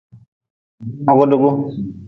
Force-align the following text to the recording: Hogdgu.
Hogdgu. 1.11 1.53